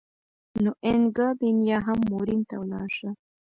نو 0.63 0.71
اینګادین 0.85 1.57
یا 1.69 1.77
هم 1.87 1.99
مورین 2.11 2.41
ته 2.49 2.55
ولاړ 2.61 2.87
شه. 2.97 3.09